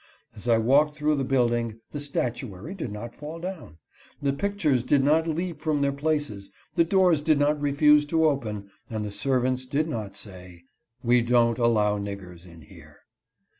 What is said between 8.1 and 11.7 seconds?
open, and the servants did not say," We don't